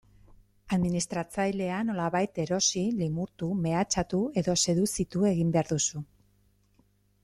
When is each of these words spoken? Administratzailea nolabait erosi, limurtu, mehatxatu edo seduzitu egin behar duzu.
Administratzailea 0.77 1.81
nolabait 1.91 2.41
erosi, 2.45 2.83
limurtu, 3.03 3.53
mehatxatu 3.69 4.25
edo 4.43 4.59
seduzitu 4.67 5.31
egin 5.35 5.57
behar 5.59 5.75
duzu. 5.75 6.07